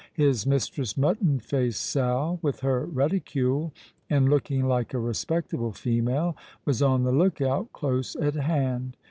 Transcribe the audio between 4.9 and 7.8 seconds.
a respectable female, was on the look out